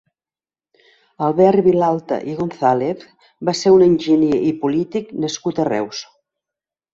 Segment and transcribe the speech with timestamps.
[1.25, 3.03] Albert Vilalta i González
[3.51, 6.03] va ser un enginyer i polític nascut a Reus.